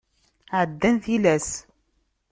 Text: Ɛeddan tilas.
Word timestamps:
Ɛeddan 0.59 0.95
tilas. 1.03 1.49